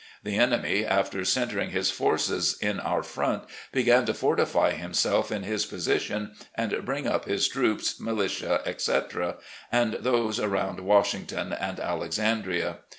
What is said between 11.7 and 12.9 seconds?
Alexandria.